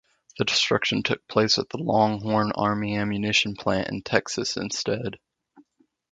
[0.39, 5.19] The destruction took place at Longhorn Army Ammunition Plant in Texas instead.